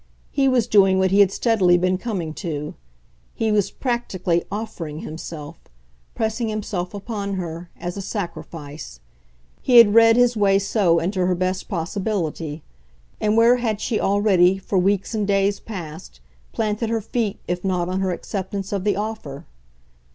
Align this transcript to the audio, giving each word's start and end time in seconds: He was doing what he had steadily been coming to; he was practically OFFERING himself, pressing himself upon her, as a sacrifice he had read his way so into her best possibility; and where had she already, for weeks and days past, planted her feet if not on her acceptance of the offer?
He 0.31 0.47
was 0.47 0.65
doing 0.65 0.97
what 0.97 1.11
he 1.11 1.19
had 1.19 1.31
steadily 1.31 1.77
been 1.77 1.99
coming 1.99 2.33
to; 2.41 2.73
he 3.35 3.51
was 3.51 3.69
practically 3.69 4.43
OFFERING 4.51 5.01
himself, 5.01 5.59
pressing 6.15 6.47
himself 6.49 6.95
upon 6.95 7.35
her, 7.35 7.69
as 7.79 7.97
a 7.97 8.01
sacrifice 8.01 8.99
he 9.61 9.77
had 9.77 9.93
read 9.93 10.15
his 10.15 10.35
way 10.35 10.57
so 10.57 10.97
into 10.97 11.23
her 11.27 11.35
best 11.35 11.67
possibility; 11.69 12.63
and 13.19 13.37
where 13.37 13.57
had 13.57 13.79
she 13.79 13.99
already, 13.99 14.57
for 14.57 14.79
weeks 14.79 15.13
and 15.13 15.27
days 15.27 15.59
past, 15.59 16.19
planted 16.51 16.89
her 16.89 16.99
feet 17.01 17.39
if 17.47 17.63
not 17.63 17.87
on 17.87 17.99
her 17.99 18.09
acceptance 18.09 18.71
of 18.73 18.83
the 18.85 18.95
offer? 18.95 19.45